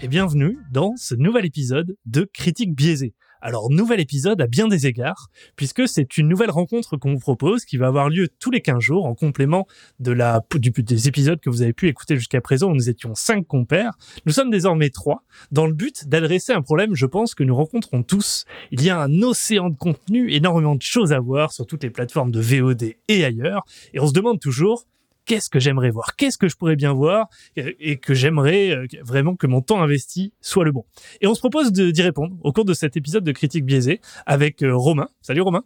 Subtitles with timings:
[0.00, 3.14] Et bienvenue dans ce nouvel épisode de Critique biaisée.
[3.40, 5.26] Alors, nouvel épisode à bien des égards,
[5.56, 8.78] puisque c'est une nouvelle rencontre qu'on vous propose qui va avoir lieu tous les 15
[8.78, 9.66] jours en complément
[9.98, 13.16] de la, du, des épisodes que vous avez pu écouter jusqu'à présent où nous étions
[13.16, 13.98] cinq compères.
[14.24, 18.04] Nous sommes désormais trois dans le but d'adresser un problème, je pense, que nous rencontrons
[18.04, 18.44] tous.
[18.70, 21.90] Il y a un océan de contenu, énormément de choses à voir sur toutes les
[21.90, 23.64] plateformes de VOD et ailleurs.
[23.94, 24.84] Et on se demande toujours,
[25.28, 29.36] qu'est-ce que j'aimerais voir, qu'est-ce que je pourrais bien voir et que j'aimerais euh, vraiment
[29.36, 30.84] que mon temps investi soit le bon.
[31.20, 34.62] Et on se propose d'y répondre au cours de cet épisode de Critique biaisée avec
[34.62, 35.08] euh, Romain.
[35.20, 35.64] Salut Romain.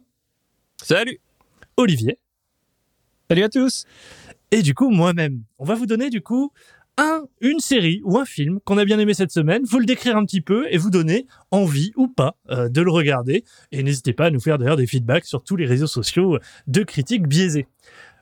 [0.81, 1.19] Salut.
[1.77, 2.19] Olivier.
[3.29, 3.85] Salut à tous.
[4.51, 6.51] Et du coup, moi-même, on va vous donner du coup
[6.97, 10.17] un, une série ou un film qu'on a bien aimé cette semaine, vous le décrire
[10.17, 13.45] un petit peu et vous donner envie ou pas euh, de le regarder.
[13.71, 16.83] Et n'hésitez pas à nous faire d'ailleurs des feedbacks sur tous les réseaux sociaux de
[16.83, 17.65] critiques biaisées.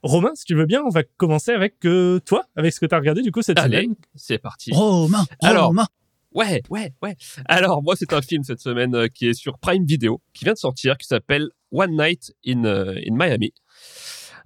[0.04, 2.96] Romain, si tu veux bien, on va commencer avec euh, toi, avec ce que tu
[2.96, 3.96] as regardé du coup cette Allez, semaine.
[4.16, 4.72] c'est parti.
[4.74, 5.88] Romain, Alors, Romain.
[6.34, 7.16] Ouais, ouais, ouais.
[7.46, 10.54] Alors, moi, c'est un film cette semaine euh, qui est sur Prime Video, qui vient
[10.54, 13.54] de sortir, qui s'appelle One Night in, euh, in Miami.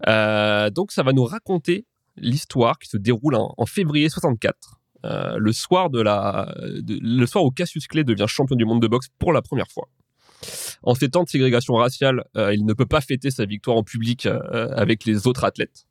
[0.07, 1.85] Euh, donc, ça va nous raconter
[2.17, 4.55] l'histoire qui se déroule en, en février 64.
[5.05, 8.81] euh, le soir de la, de- le soir où Cassius Clay devient champion du monde
[8.81, 9.87] de boxe pour la première fois.
[10.83, 13.83] En ces temps de ségrégation raciale, euh, il ne peut pas fêter sa victoire en
[13.83, 15.85] public euh, avec les autres athlètes.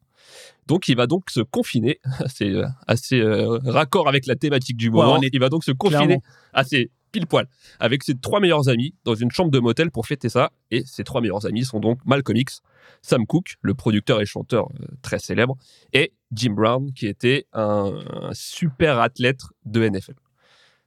[0.66, 2.00] Donc, il va donc se confiner.
[2.28, 5.20] C'est euh, assez euh, raccord avec la thématique du moment.
[5.20, 6.20] est il va donc se confiner
[6.52, 7.46] assez pile poil
[7.78, 10.50] avec ses trois meilleurs amis dans une chambre de motel pour fêter ça.
[10.70, 12.60] Et ses trois meilleurs amis sont donc Malcolm X,
[13.02, 15.56] Sam Cooke, le producteur et chanteur euh, très célèbre,
[15.92, 20.14] et Jim Brown, qui était un, un super athlète de NFL.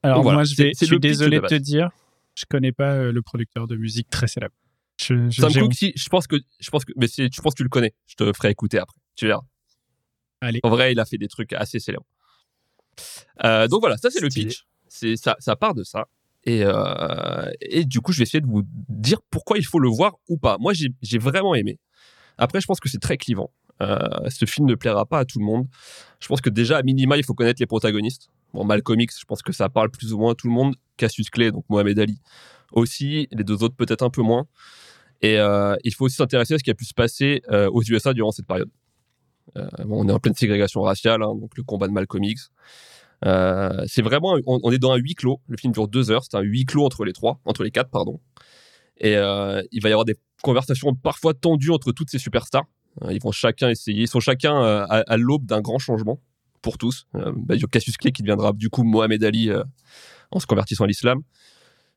[0.04, 1.90] Alors Donc voilà, moi, je, vais, suis désolé de te dire,
[2.38, 4.54] je connais pas euh, le producteur de musique très célèbre.
[5.02, 7.54] Je, je- Sam Cooke, si, je pense que, je pense que, mais c'est- je pense
[7.54, 7.94] que tu le connais.
[8.06, 8.98] Je te ferai écouter après.
[9.16, 9.42] Tu verras.
[10.42, 10.60] Allez.
[10.64, 12.06] En vrai, il a fait des trucs assez célèbres.
[13.44, 14.66] Euh, donc voilà, ça c'est le pitch.
[14.88, 16.08] C'est ça, ça part de ça.
[16.46, 19.90] Et, euh, et du coup, je vais essayer de vous dire pourquoi il faut le
[19.90, 20.58] voir ou pas.
[20.60, 21.80] Moi, j'ai vraiment aimé.
[22.38, 23.52] Après, je pense que c'est très clivant.
[23.82, 23.98] Euh,
[24.30, 25.68] ce film ne plaira pas à tout le monde.
[26.20, 28.30] Je pense que déjà, à minima, il faut connaître les protagonistes.
[28.54, 30.76] Bon, Malcolm X, je pense que ça parle plus ou moins à tout le monde.
[30.98, 32.20] Cassius Clay, donc Mohamed Ali
[32.72, 33.28] aussi.
[33.32, 34.48] Les deux autres, peut-être un peu moins.
[35.22, 37.82] Et euh, il faut aussi s'intéresser à ce qui a pu se passer euh, aux
[37.84, 38.70] USA durant cette période.
[39.56, 42.52] Euh, on est en pleine ségrégation raciale, hein, donc le combat de Malcolm X.
[43.24, 45.42] C'est vraiment, on, est dans un huis clos.
[45.48, 46.24] Le film dure deux heures.
[46.24, 48.20] C'est un huis clos entre les trois, entre les quatre, pardon.
[49.00, 52.66] Et il va y avoir des conversations parfois tendues entre toutes ces superstars.
[53.10, 56.20] Ils vont chacun essayer, ils sont chacun à l'aube d'un grand changement
[56.62, 57.08] pour tous.
[57.16, 59.64] Euh, bah, Cassius Clay qui deviendra du coup Mohamed Ali euh,
[60.32, 61.22] en se convertissant à l'islam.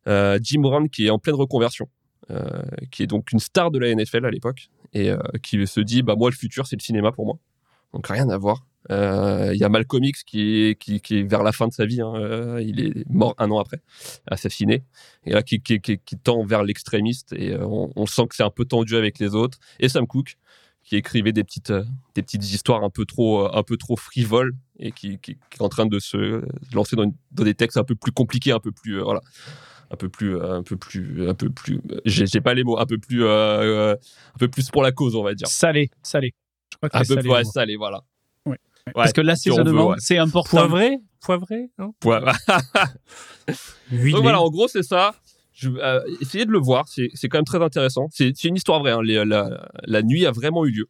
[0.06, 1.88] Euh, Jim Brown qui est en pleine reconversion,
[2.93, 5.10] qui est donc une star de la NFL à l'époque et
[5.43, 7.38] qui se dit bah moi le futur c'est le cinéma pour moi.
[7.93, 8.65] Donc rien à voir.
[8.88, 12.00] Il y a Malcolm X qui est, vers la fin de sa vie.
[12.00, 13.81] hein, il est mort un an après,
[14.28, 14.84] assassiné.
[15.25, 15.60] Et là, qui,
[16.22, 17.32] tend vers l'extrémiste.
[17.32, 19.59] Et on, on sent que c'est un peu tendu avec les autres.
[19.81, 20.37] Et Sam Cooke,
[20.90, 21.84] qui écrivait des petites, euh,
[22.16, 25.58] des petites histoires un peu trop, euh, un peu trop frivoles et qui, qui, qui
[25.58, 26.42] est en train de se
[26.74, 29.20] lancer dans, une- dans des textes un peu plus compliqués, un peu plus, euh, voilà,
[29.92, 31.80] un peu plus, euh, un peu plus, un peu plus.
[32.06, 35.14] J'ai j'ai pas les mots, un peu plus, euh, un peu plus pour la cause,
[35.14, 35.46] on va dire.
[35.46, 36.34] Salé, salé.
[36.72, 37.20] Je crois que Un peu salé.
[37.20, 38.00] plus ouais, salé, voilà.
[38.44, 38.58] Ouais.
[38.88, 39.26] Ouais, Parce que si on
[39.58, 39.96] l'assaisonnement, ouais.
[40.00, 40.56] c'est important.
[40.66, 40.98] Poivré?
[41.20, 41.70] Poivré?
[41.78, 41.94] Non?
[43.92, 44.12] Huilé.
[44.12, 45.14] Donc voilà, en gros, c'est ça.
[45.64, 48.08] Euh, essayez de le voir, c'est quand même très intéressant.
[48.10, 48.92] C'est une histoire vraie.
[48.92, 49.02] hein.
[49.02, 50.88] La, nuit a vraiment eu lieu.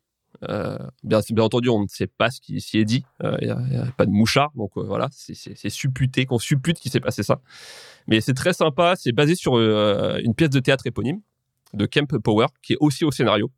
[0.48, 3.04] Euh, bien, entendu, on ne sait pas ce qui s'y est dit.
[3.22, 7.00] Il n'y a, pas de mouchard, donc euh, voilà, c'est- supputé, qu'on suppute qu'il s'est
[7.00, 7.40] passé ça.
[8.06, 8.94] Mais c'est très sympa.
[8.96, 11.20] C'est basé sur euh, une pièce de théâtre éponyme
[11.74, 13.50] de Kemp Power, qui est aussi au scénario.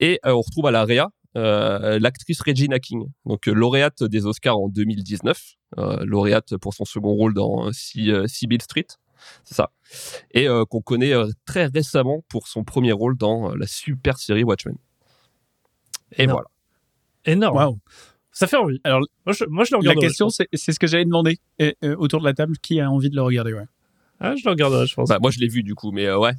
[0.00, 4.24] Et euh, on retrouve à la réa euh, l'actrice Regina King, donc euh, lauréate des
[4.26, 8.86] Oscars en 2019, euh, lauréate pour son second rôle dans euh, Sibyl Street,
[9.44, 9.70] c'est ça,
[10.32, 14.18] et euh, qu'on connaît euh, très récemment pour son premier rôle dans euh, la super
[14.18, 14.76] série Watchmen.
[16.16, 16.46] Et voilà.
[17.24, 17.78] Énorme.
[18.32, 18.80] Ça fait envie.
[18.84, 20.06] Alors, Moi, je, moi, je le La regarderai.
[20.08, 22.56] question, c'est c'est ce que j'allais demander Et, euh, autour de la table.
[22.58, 23.64] Qui a envie de le regarder ouais?
[24.20, 25.08] Ah, je le regarderai, je pense.
[25.08, 26.32] Bah, moi, je l'ai vu du coup, mais euh, ouais.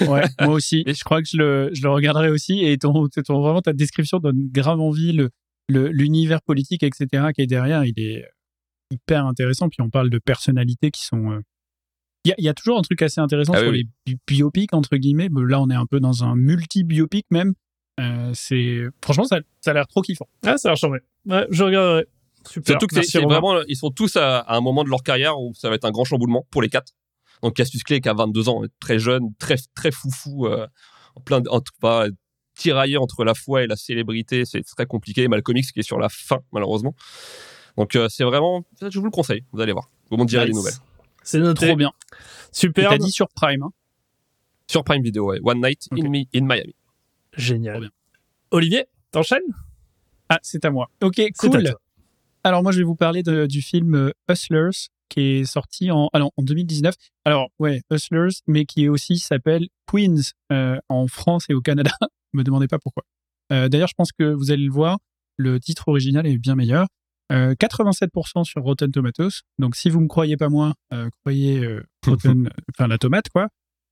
[0.00, 0.82] Ouais, moi aussi.
[0.86, 2.64] Et je crois que je le, je le regarderai aussi.
[2.64, 5.12] Et ton, ton- vraiment, ta description donne grave envie.
[5.12, 5.30] Le,
[5.68, 8.24] le- l'univers politique, etc., qui est derrière, il est
[8.90, 9.68] hyper intéressant.
[9.68, 11.30] Puis on parle de personnalités qui sont.
[11.32, 11.40] euh,
[12.26, 14.14] Il y, a, il y a toujours un truc assez intéressant Ah sur oui, les
[14.14, 15.28] bi- biopics, entre guillemets.
[15.28, 17.54] Bon, Là, on est un peu dans un multi-biopic même.
[18.00, 20.26] Euh, c'est Franchement, ça, ça a l'air trop kiffant.
[20.44, 20.98] Ah, ça a changé.
[21.26, 22.06] Ouais, je regarderai.
[22.48, 22.72] Super.
[22.72, 25.52] Surtout que c'est, vraiment, ils sont tous à, à un moment de leur carrière où
[25.54, 26.92] ça va être un grand chamboulement pour les quatre.
[27.42, 30.66] Donc Cassius Clay qui a 22 ans, très jeune, très très foufou, euh,
[31.16, 32.06] en plein, de- en tout cas,
[32.54, 35.28] tiraillé entre la foi et la célébrité, c'est très compliqué.
[35.28, 36.94] Malcolm X qui est sur la fin malheureusement.
[37.76, 39.42] Donc euh, c'est vraiment, je vous le conseille.
[39.52, 39.90] Vous allez voir.
[40.10, 40.52] Vous m'en direz Nice.
[40.52, 40.72] des nouvelles.
[41.26, 41.54] C'est.
[41.54, 41.92] Trop bien.
[42.52, 42.90] Super.
[42.90, 43.62] t'as dit sur Prime.
[43.64, 43.70] hein.
[44.70, 45.40] Sur Prime Video, ouais.
[45.42, 46.74] One Night in, Mi- in Miami.
[47.36, 47.80] Génial.
[47.80, 47.90] bien.
[48.50, 49.42] Olivier, t'enchaînes?
[50.28, 50.88] Ah, c'est à moi.
[51.02, 51.74] Ok, cool.
[52.44, 56.08] Alors moi, je vais vous parler de- du film euh, Hustlers qui est sorti en,
[56.12, 56.94] alors, en 2019.
[57.24, 61.90] Alors ouais, Hustlers, mais qui aussi s'appelle Queens euh, en France et au Canada.
[62.32, 63.04] Me demandez pas pourquoi.
[63.52, 64.98] Euh, D'ailleurs, je pense que vous allez le voir,
[65.36, 66.86] le titre original est bien meilleur.
[67.32, 69.42] Euh, 87% sur Rotten Tomatoes.
[69.58, 73.48] Donc si vous me croyez pas moi, euh, croyez euh, Rotten, enfin la tomate quoi.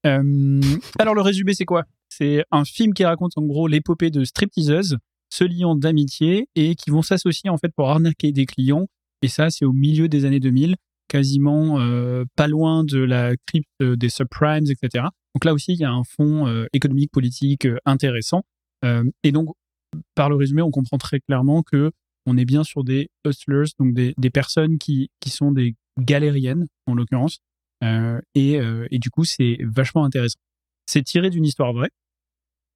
[0.07, 0.61] Euh,
[1.01, 1.85] alors le résumé c'est quoi?
[2.09, 4.99] C'est un film qui raconte en gros l'épopée de stripteaseuses
[5.31, 8.87] se liant d'amitié et qui vont s'associer en fait pour arnaquer des clients.
[9.23, 10.77] Et ça, c'est au milieu des années 2000,
[11.09, 15.07] quasiment euh, pas loin de la crypte euh, des subprimes, etc.
[15.35, 18.43] Donc là aussi, il y a un fond euh, économique, politique euh, intéressant.
[18.85, 19.49] Euh, et donc,
[20.15, 21.91] par le résumé, on comprend très clairement que
[22.27, 26.95] on est bien sur des hustlers, donc des, personnes qui, qui sont des galériennes, en
[26.95, 27.39] l'occurrence.
[27.83, 30.39] Euh, et, euh, et du coup, c'est vachement intéressant.
[30.87, 31.91] C'est tiré d'une histoire vraie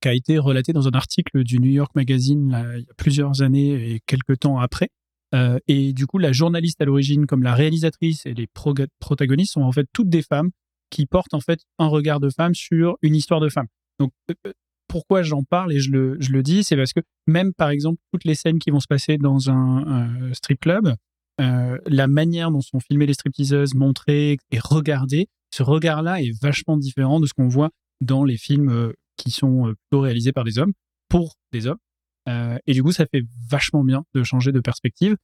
[0.01, 3.43] qui a été relatée dans un article du New York Magazine il y a plusieurs
[3.43, 4.91] années et quelques temps après.
[5.35, 8.47] Euh, et du coup, la journaliste à l'origine, comme la réalisatrice et les
[9.01, 10.51] protagonistes sont en fait toutes des femmes
[10.91, 13.67] qui portent en fait un regard de femme sur une histoire de femme.
[13.99, 14.13] Donc,
[14.89, 18.35] pourquoi j'en parle et je le, dis, c'est parce que même par exemple toutes les
[18.35, 20.95] scènes qui vont se passer dans un, euh, strip club,
[21.41, 26.77] euh, la manière dont sont filmées les stripteaseuses, montrées et regardées, ce regard-là est vachement
[26.77, 27.71] différent de ce qu'on voit
[28.01, 30.73] dans les films euh, qui sont plutôt réalisés par des hommes
[31.09, 31.79] pour des hommes.
[32.67, 35.17] Et du coup, ça fait vachement bien de changer de perspective.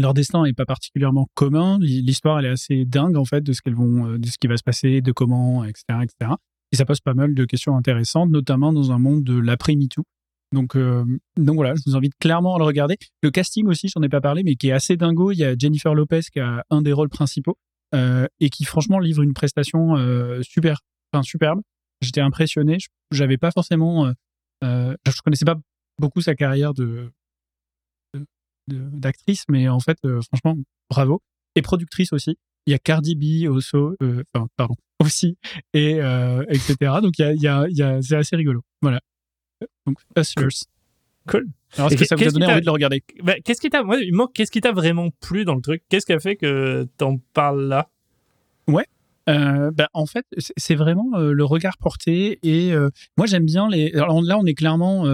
[0.00, 1.78] Leur destin est pas particulièrement commun.
[1.80, 4.46] L'histoire, elle est assez dingue en fait de ce qu'elles vont, euh, de ce qui
[4.46, 6.32] va se passer, de comment, etc., etc.
[6.72, 10.02] Et ça pose pas mal de questions intéressantes, notamment dans un monde de l'après MeToo.
[10.52, 11.04] Donc, euh,
[11.36, 12.96] donc voilà, je vous invite clairement à le regarder.
[13.22, 15.30] Le casting aussi, j'en ai pas parlé, mais qui est assez dingo.
[15.32, 17.56] Il y a Jennifer Lopez qui a un des rôles principaux
[17.94, 19.96] euh, et qui franchement livre une prestation
[20.42, 20.80] super,
[21.12, 21.60] enfin superbe.
[22.00, 22.78] J'étais impressionné.
[23.12, 24.12] J'avais pas forcément,
[24.62, 25.56] je connaissais pas
[26.00, 27.10] beaucoup sa carrière de-
[28.72, 30.56] d'actrice, mais en fait, euh, franchement,
[30.88, 31.20] bravo.
[31.56, 32.36] Et productrice aussi.
[32.66, 35.36] Il y a Cardi B aussi, euh, enfin, pardon, aussi,
[35.74, 36.76] et euh, etc.
[37.02, 38.60] Donc il y a, il y a, y a c'est assez rigolo.
[38.82, 39.00] Voilà.
[39.86, 40.48] Donc Hustlers.
[41.28, 41.46] Cool.
[41.76, 43.02] Alors est-ce que ça vous a donné envie de le regarder?
[43.22, 45.60] Bah, qu'est-ce qui t'a, moi, il me manque- qu'est-ce qui t'a vraiment plu dans le
[45.60, 45.82] truc?
[45.88, 47.88] Qu'est-ce qui a fait que t'en parles là?
[49.28, 50.24] Euh, bah, en fait,
[50.56, 53.92] c'est- vraiment euh, le regard porté et euh, moi j'aime bien les.
[53.94, 55.04] Alors là, on est clairement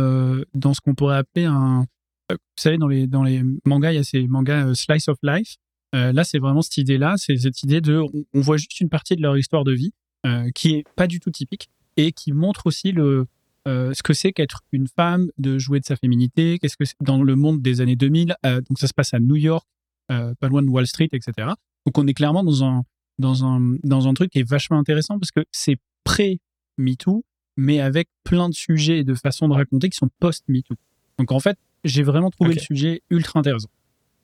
[0.54, 1.86] dans ce qu'on pourrait appeler un.
[2.30, 5.56] Vous savez, dans les mangas, il y a ces mangas euh, slice of life.
[5.94, 8.02] Euh, là, c'est vraiment cette idée-là, c'est cette idée de,
[8.34, 9.92] on, voit juste une partie de leur histoire de vie
[10.26, 13.26] euh, qui est pas du tout typique et qui montre aussi le
[13.68, 17.20] ce que c'est qu'être une femme, de jouer de sa féminité, qu'est-ce que c'est dans
[17.20, 18.36] le monde des années 2000.
[18.46, 19.66] euh, donc ça se passe à New York,
[20.06, 21.48] pas loin de Wall Street, etc.
[21.84, 22.84] Donc on est clairement dans un
[23.18, 27.24] dans un, dans un truc qui est vachement intéressant parce que c'est pré-MeToo,
[27.56, 30.76] mais avec plein de sujets et de façons de raconter qui sont post-MeToo.
[31.18, 33.68] Donc en fait, j'ai vraiment trouvé le sujet ultra intéressant.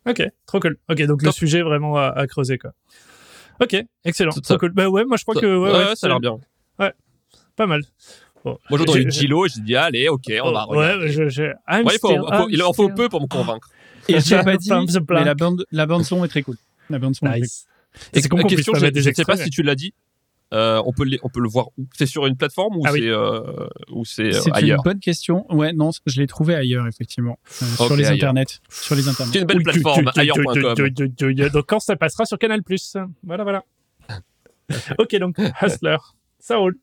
[0.09, 0.77] Ok, trop cool.
[0.91, 2.73] Ok, donc le sujet vraiment à, à creuser quoi.
[3.61, 4.71] Ok, excellent, trop cool.
[4.73, 6.39] Bah ouais, moi je crois Ça- que ouais, ouais, ça a l'air bien.
[7.57, 7.83] pas mal.
[8.45, 10.71] Bon, Moi, j'ai j'ai- entendu j'ai- Gilo et j'ai dit, allez, ok, on va Oh,
[10.73, 11.05] regarder.
[11.05, 11.43] Ouais, je, je...
[11.69, 13.69] I'm Ouais, il, faut, still- faut- il en faut peu pour me convaincre.
[14.09, 16.57] Et je l'ai pas dit, mais la bande, la bande son est très cool.
[16.91, 17.45] La bande son est très cool.
[17.47, 17.67] Nice.
[18.13, 19.49] C'est con la qu'on puisse question, pas je mettre des je ne sais pas si
[19.51, 19.95] tu l'as dit.
[20.53, 21.87] Euh, on, peut le, on peut le voir où?
[21.97, 23.01] C'est sur une plateforme ou Ah oui.
[23.01, 24.83] c'est euh, ou c'est euh, C'est une ailleurs?
[24.83, 25.47] bonne question.
[25.55, 27.39] Ouais, non, je l'ai trouvé ailleurs, effectivement.
[27.63, 28.31] Euh, sur les ailleurs.
[28.31, 28.61] internets.
[28.69, 29.33] Sur les internets.
[29.33, 31.49] C'est une belle Oui, plateforme, ailleurs.com.
[31.53, 32.61] Donc quand ça passera sur Canal+.
[33.25, 33.65] Voilà, voilà.
[34.99, 35.97] ok, donc Hustler,
[36.39, 36.77] ça roule.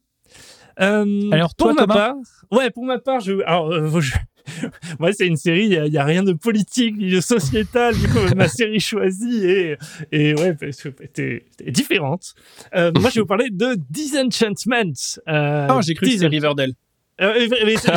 [0.81, 2.15] Euh, Alors, pour toi, ma Thomas part,
[2.51, 4.15] ouais, pour ma part, je, alors, euh, je-
[4.99, 7.95] moi, c'est une série, il y a- rien de politique ni de sociétal.
[7.95, 9.77] Du coup, ma série choisie et
[10.11, 10.55] et ouais,
[11.01, 12.33] était différente.
[12.75, 14.93] Euh, moi, je vais vous parler de Disenchantment.
[15.27, 16.27] Euh, Ah, j'ai cru que c'était.
[16.27, 16.73] Riverdale.
[17.21, 17.47] Euh,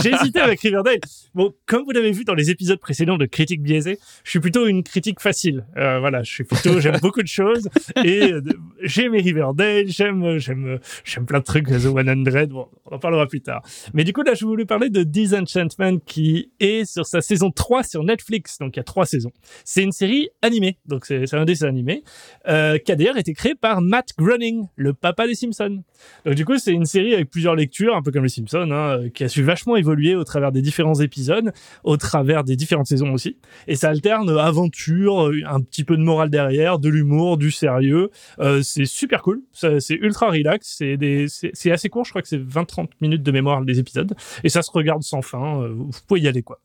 [0.02, 0.98] j'ai hésité avec Riverdale.
[1.34, 4.66] Bon, comme vous l'avez vu dans les épisodes précédents de Critique biaisée, je suis plutôt
[4.66, 5.64] une critique facile.
[5.76, 7.68] Euh, voilà, je suis plutôt, j'aime beaucoup de choses
[8.04, 8.42] et euh,
[8.82, 11.92] j'aime Riverdale, j'aime, j'aime, j'aime plein de trucs, The 100.
[12.48, 13.62] Bon, on en parlera plus tard.
[13.94, 17.82] Mais du coup, là, je voulais parler de Disenchantment qui est sur sa saison 3
[17.82, 18.58] sur Netflix.
[18.58, 19.32] Donc, il y a trois saisons.
[19.64, 20.78] C'est une série animée.
[20.86, 22.02] Donc, c'est un dessin animé,
[22.48, 25.82] euh, qui a d'ailleurs été créé par Matt Groening, le papa des Simpsons.
[26.24, 28.98] Donc du coup, c'est une série avec plusieurs lectures, un peu comme les Simpsons, hein,
[28.98, 31.52] euh, qui a su vachement évoluer au travers des différents épisodes,
[31.84, 33.36] au travers des différentes saisons aussi.
[33.68, 38.10] Et ça alterne aventure, un petit peu de morale derrière, de l'humour, du sérieux.
[38.38, 41.26] Euh, c'est super cool, c'est ultra relax, c'est des-
[41.70, 44.14] assez court, je crois que c'est 20-30 minutes de mémoire les épisodes,
[44.44, 46.60] et ça se regarde sans fin, euh, vous pouvez y aller quoi.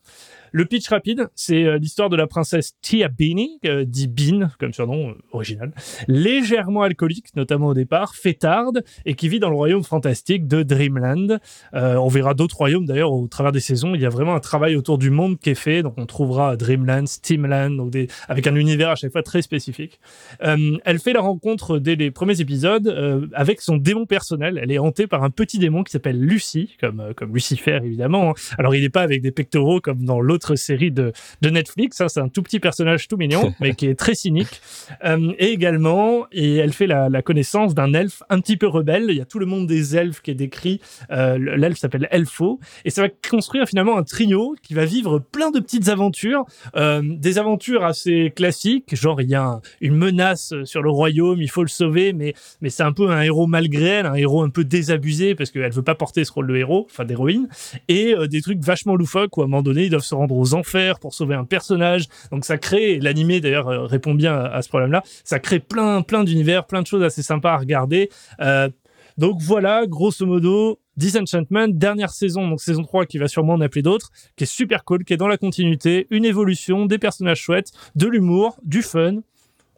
[0.51, 4.74] Le pitch rapide, c'est euh, l'histoire de la princesse Tia Beanie, euh, dit Bean, comme
[4.74, 5.74] surnom euh, original,
[6.08, 11.39] légèrement alcoolique, notamment au départ, fêtarde, et qui vit dans le royaume fantastique de Dreamland.
[11.74, 13.94] On verra d'autres royaumes d'ailleurs au travers des saisons.
[13.96, 16.56] Il y a vraiment un travail autour du monde qui est fait, donc on trouvera
[16.56, 17.96] Dreamland, Steamland, donc
[18.27, 20.00] avec un univers à chaque fois très spécifique.
[20.39, 22.88] Elle fait la rencontre dès les premiers épisodes
[23.34, 24.60] avec son démon personnel.
[24.62, 28.32] Elle est hantée par un petit démon qui s'appelle Lucy, comme, comme Lucifer évidemment.
[28.32, 28.34] hein.
[28.58, 32.08] Alors il n'est pas avec des pectoraux comme dans l'autre série de, de Netflix, hein.
[32.10, 34.62] c'est un tout petit personnage tout mignon, mais qui est très cynique.
[35.03, 39.06] Euh, et également, et elle fait la, la connaissance d'un elfe un petit peu rebelle.
[39.10, 40.79] Il y a tout le monde des elfes qui est décrit.
[41.12, 42.60] Euh, L'elfe s'appelle Elfo.
[42.86, 46.46] Et ça va construire finalement un trio qui va vivre plein de petites aventures.
[46.75, 51.41] Euh, des aventures assez classiques, genre il y a un- une menace sur le royaume,
[51.41, 54.41] il faut le sauver, mais, mais c'est un peu un héros malgré elle, un héros
[54.44, 57.48] un peu désabusé parce qu'elle veut pas porter ce rôle de héros, enfin d'héroïne.
[57.88, 60.26] Et euh, des trucs vachement loufoques où à un moment donné ils doivent se rendre
[60.31, 62.07] aux enfers pour sauver un personnage.
[62.31, 66.24] Donc ça crée, l'animé d'ailleurs euh, répond bien à, ce problème-là, ça crée plein, plein
[66.24, 68.10] d'univers, plein de choses assez sympas à regarder.
[68.41, 68.69] Euh,
[69.17, 73.84] donc voilà, grosso modo, Disenchantment, dernière saison, donc saison 3 qui va sûrement en appeler
[73.84, 77.72] d'autres, qui est super cool, qui est dans la continuité, une évolution, des personnages chouettes,
[77.96, 79.22] de l'humour, du fun.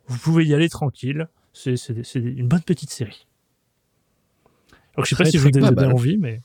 [0.07, 1.27] Vous pouvez y aller tranquille.
[1.53, 1.75] C'est
[2.15, 3.28] une bonne petite série.
[4.99, 5.93] Donc je sais pas si je vous mal.
[5.93, 6.41] envie, mais,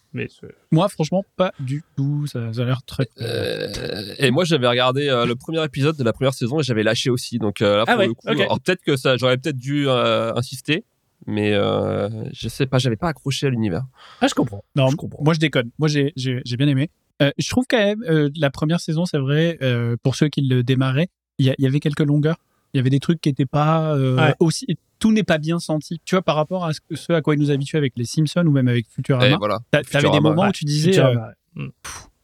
[0.70, 2.26] Moi, franchement, pas du tout.
[2.26, 3.08] Ça, ça a l'air très.
[3.20, 6.84] Euh, et moi, j'avais regardé euh, le premier épisode de la première saison et j'avais
[6.84, 7.38] lâché aussi.
[7.38, 8.40] Donc euh, là, Ah pour ouais, le coup, ok.
[8.40, 10.84] alors peut-être que ça, j'aurais peut-être dû euh, insister,
[11.26, 13.84] mais euh, je sais pas, j'avais pas accroché à l'univers.
[14.20, 14.62] ah je comprends.
[14.76, 15.22] Non, je comprends.
[15.22, 15.70] moi je déconne.
[15.80, 16.90] Moi j'ai j'ai j'ai bien aimé.
[17.22, 20.42] Euh, je trouve quand même euh, la première saison, c'est vrai, euh, pour ceux qui
[20.42, 21.08] le démarraient,
[21.38, 22.36] il y, avait quelques longueurs.
[22.72, 24.34] Il y avait des trucs qui étaient pas euh, Ouais.
[24.40, 24.66] aussi.
[25.04, 26.00] Tout n'est pas bien senti.
[26.06, 28.50] Tu vois, par rapport à ce, à quoi ils nous habituent avec les Simpsons ou
[28.50, 29.36] même avec Futurama.
[29.36, 29.58] voilà.
[29.70, 30.48] t'a- T'avais des moments ouais.
[30.48, 30.98] où tu disais.
[30.98, 31.14] Euh.
[31.56, 31.68] Mm.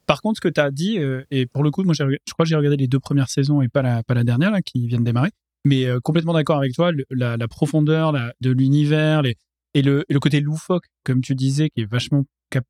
[0.07, 2.45] par contre, ce que tu as dit, euh, et pour le coup, moi je crois
[2.45, 4.87] que j'ai regardé les deux premières saisons et pas la, pas la dernière là, qui
[4.87, 5.29] vient de démarrer.
[5.67, 9.37] Mais euh, complètement d'accord avec toi, le- la, la profondeur la- de l'univers les,
[9.75, 12.65] et, le, et le côté loufoque, comme tu disais, qui est vachement cap-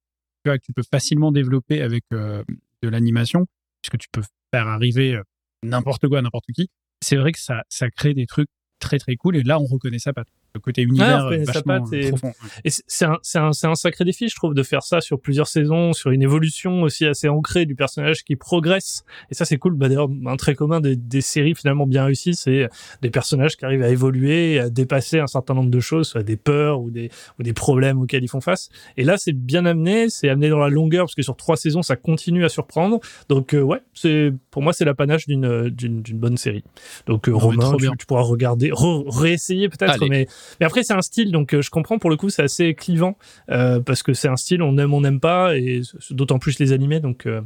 [0.44, 2.42] tu vois, que tu peux facilement développer avec euh,
[2.82, 3.46] de l'animation,
[3.80, 5.22] puisque tu peux faire arriver euh,
[5.62, 6.68] n'importe quoi à n'importe qui.
[7.00, 8.48] C'est vrai que ça, ça crée des trucs
[8.80, 10.28] très très cool et là on reconnaît sa patte.
[10.54, 12.33] Le côté univers sa vachement patte euh, et- profond.
[12.64, 15.21] Et c'est- un, c'est un, c'est un sacré défi, je trouve, de faire ça sur
[15.21, 19.04] plusieurs saisons, sur une évolution aussi assez ancrée du personnage qui progresse.
[19.30, 19.75] Et ça, c'est cool.
[19.75, 22.69] Bah, d'ailleurs, un trait commun des, des séries finalement bien réussies, c'est
[23.02, 26.37] des personnages qui arrivent à évoluer, à dépasser un certain nombre de choses, soit des
[26.37, 28.71] peurs ou des, ou des problèmes auxquels ils font face.
[28.97, 31.83] Et là, c'est bien amené, c'est amené dans la longueur, parce que sur trois saisons,
[31.83, 32.99] ça continue à surprendre.
[33.28, 36.64] Donc, euh, ouais, c'est, pour moi, c'est l'apanage d'une, d'une, d'une bonne série.
[37.07, 40.26] Donc, euh, Romain, tu, tu pourras regarder, re- réessayer peut-être, mais
[40.61, 43.16] mais après, c'est un style, donc euh, je comprends pour le coup, c'est assez clivant
[43.50, 46.73] euh, parce que c'est un style, on aime, on n'aime pas, et d'autant plus les
[46.73, 47.00] animés.
[47.00, 47.40] Donc, euh,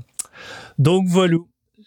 [0.79, 1.37] donc voilà.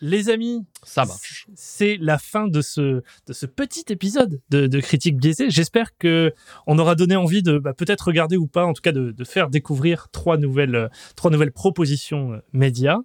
[0.01, 1.48] Les amis, Ça marche.
[1.56, 5.50] c'est la fin de ce, de ce petit épisode de, de Critique biaisée.
[5.50, 6.34] J'espère que
[6.68, 9.24] on aura donné envie de bah, peut-être regarder ou pas, en tout cas de, de
[9.24, 12.98] faire découvrir trois nouvelles, trois nouvelles propositions euh, médias.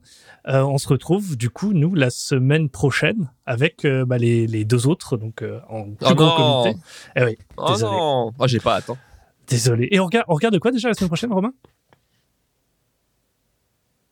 [0.49, 4.65] Euh, on se retrouve du coup, nous, la semaine prochaine avec euh, bah, les, les
[4.65, 6.63] deux autres, donc euh, en plus Oh gros non.
[6.63, 6.81] comité.
[7.17, 7.93] Eh oui, Oh Désolé.
[7.97, 8.97] non oh, J'ai pas hein.
[9.49, 9.89] désolé.
[9.91, 11.53] Et on regarde, on regarde quoi déjà la semaine prochaine, Romain?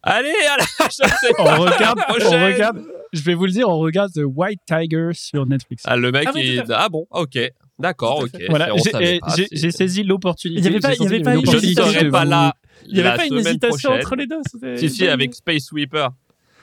[0.03, 2.83] Allez, allez je sais On regarde, on regarde.
[3.13, 5.83] Je vais vous le dire, on regarde The White Tiger sur Netflix.
[5.87, 6.73] Ah, le mec, Ah oui, il...
[6.73, 7.39] à ah bon, ok.
[7.79, 8.43] D'accord, à ok.
[8.49, 10.61] voilà, j'ai eh, j'ai- saisi l'opportunité.
[10.61, 12.55] Il y avait pas- il y avait pas une- Je ne pas là.
[12.87, 13.93] Il n'y avait la pas une hésitation prochaine.
[14.07, 15.35] entre les deux c'était Si, si, avec.
[15.35, 16.11] Space Sweeper.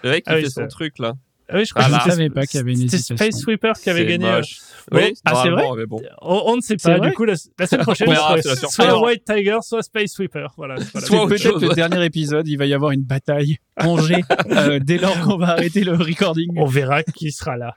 [0.04, 1.14] Le mec, il Ah oui, fait son truc, là.
[1.50, 2.96] Ah oui, je crois Ah que c'était- Je savais pas qu'il y avait une c'était
[2.98, 3.18] hésitation.
[3.18, 4.30] Space Sweeper qui avait gagné.
[4.30, 4.58] moche.
[4.92, 6.02] Bon, Oui, ah, c'est mais bon.
[6.22, 6.98] On, on ne sait pas.
[6.98, 10.54] vrai Du coup, la, la semaine prochaine, verra, soit, soit White Tiger, soit Space Sweeper.
[10.58, 10.76] Voilà.
[10.94, 11.08] voilà.
[11.08, 15.20] Soit peut-être le dernier épisode, il va y avoir une bataille rangée euh, dès lors
[15.22, 16.52] qu'on va arrêter le recording.
[16.58, 17.76] On verra qui sera là.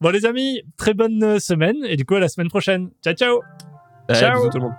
[0.00, 1.76] Bon, les amis, très bonne euh, semaine.
[1.86, 2.90] Et du coup, à la semaine prochaine.
[3.04, 3.40] Ciao, ciao.
[4.12, 4.36] Ciao.
[4.38, 4.72] bisous tout le monde.